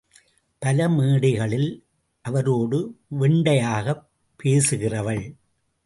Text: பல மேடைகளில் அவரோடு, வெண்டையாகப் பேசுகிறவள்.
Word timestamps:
பல 0.59 0.89
மேடைகளில் 0.89 1.83
அவரோடு, 2.21 2.97
வெண்டையாகப் 3.19 4.09
பேசுகிறவள். 4.43 5.35